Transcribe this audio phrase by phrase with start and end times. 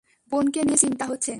[0.31, 1.29] বোনকে নিয়ে চিন্তা হচ্ছে?